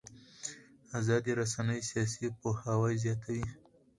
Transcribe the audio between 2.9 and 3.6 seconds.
زیاتوي